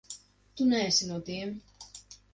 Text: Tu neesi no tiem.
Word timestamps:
Tu 0.55 0.63
neesi 0.71 1.05
no 1.11 1.17
tiem. 1.29 1.53